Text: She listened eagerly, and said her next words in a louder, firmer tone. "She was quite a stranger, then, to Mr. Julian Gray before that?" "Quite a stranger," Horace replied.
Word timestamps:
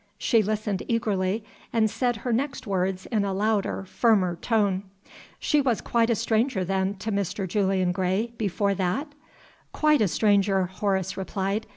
She 0.17 0.41
listened 0.41 0.81
eagerly, 0.87 1.43
and 1.71 1.87
said 1.87 2.15
her 2.25 2.33
next 2.33 2.65
words 2.65 3.05
in 3.11 3.23
a 3.23 3.31
louder, 3.35 3.85
firmer 3.85 4.35
tone. 4.37 4.81
"She 5.37 5.61
was 5.61 5.79
quite 5.79 6.09
a 6.09 6.15
stranger, 6.15 6.65
then, 6.65 6.95
to 6.95 7.11
Mr. 7.11 7.47
Julian 7.47 7.91
Gray 7.91 8.33
before 8.35 8.73
that?" 8.73 9.09
"Quite 9.73 10.01
a 10.01 10.07
stranger," 10.07 10.65
Horace 10.65 11.17
replied. 11.17 11.67